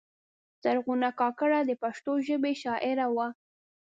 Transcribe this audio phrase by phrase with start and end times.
[0.63, 3.27] زرغونه کاکړه د پښتو ژبې شاعره وه.